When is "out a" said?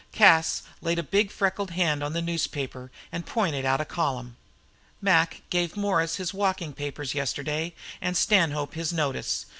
3.65-3.85